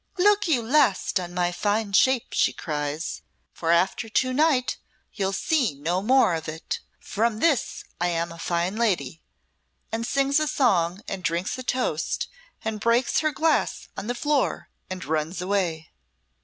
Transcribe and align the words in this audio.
"'Look 0.17 0.47
your 0.47 0.63
last 0.63 1.19
on 1.19 1.31
my 1.31 1.51
fine 1.51 1.91
shape,' 1.93 2.33
she 2.33 2.53
cries, 2.53 3.21
'for 3.53 3.71
after 3.71 4.09
to 4.09 4.33
night 4.33 4.77
you'll 5.13 5.31
see 5.31 5.75
no 5.75 6.01
more 6.01 6.33
of 6.33 6.47
it. 6.49 6.79
From 6.99 7.37
this 7.37 7.83
I 8.01 8.07
am 8.07 8.31
a 8.31 8.39
fine 8.39 8.77
lady,' 8.77 9.21
and 9.91 10.03
sings 10.03 10.39
a 10.39 10.47
song 10.47 11.03
and 11.07 11.23
drinks 11.23 11.55
a 11.59 11.63
toast 11.63 12.29
and 12.65 12.79
breaks 12.79 13.19
her 13.19 13.31
glass 13.31 13.89
on 13.95 14.07
the 14.07 14.15
floor 14.15 14.69
and 14.89 15.05
runs 15.05 15.39
away." 15.39 15.91